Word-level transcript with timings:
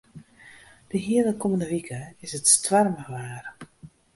De 0.91 0.97
hiele 0.97 1.33
kommende 1.41 1.67
wike 1.73 1.99
is 2.25 2.31
it 2.37 2.45
stoarmich 2.55 3.09
waar. 3.13 3.45